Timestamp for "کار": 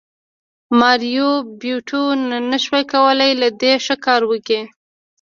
4.05-4.21